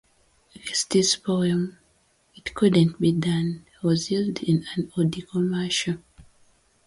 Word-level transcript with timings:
Guest's 0.65 1.15
poem 1.15 1.77
"It 2.33 2.55
Couldn't 2.55 2.99
Be 2.99 3.11
Done" 3.11 3.67
was 3.83 4.09
used 4.09 4.41
in 4.41 4.65
an 4.75 4.91
Audi 4.97 5.21
commercial. 5.21 5.97